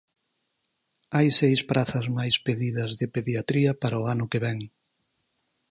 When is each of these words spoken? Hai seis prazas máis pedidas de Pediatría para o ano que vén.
Hai 1.15 1.27
seis 1.39 1.61
prazas 1.71 2.05
máis 2.17 2.35
pedidas 2.45 2.91
de 2.99 3.05
Pediatría 3.15 3.71
para 3.81 4.01
o 4.01 4.03
ano 4.13 4.25
que 4.31 4.39
vén. 4.45 4.59